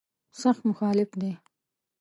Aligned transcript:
سخت 0.41 0.61
مخالف 0.69 1.09
دی. 1.21 1.31